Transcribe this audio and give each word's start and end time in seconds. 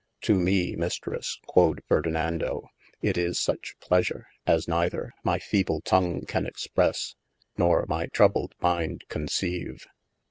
To 0.21 0.33
me 0.33 0.75
Mistresse 0.75 1.37
quod 1.45 1.83
Fardinando, 1.87 2.69
it 3.03 3.19
is 3.19 3.37
suche 3.37 3.75
pleasure, 3.79 4.29
as 4.47 4.67
neyther 4.67 5.13
my 5.23 5.37
feeble 5.37 5.79
tongue 5.81 6.25
can 6.25 6.47
expresse, 6.47 7.15
nor 7.55 7.85
my 7.87 8.07
troubled 8.07 8.55
mind 8.59 9.03
conceyve. 9.09 9.85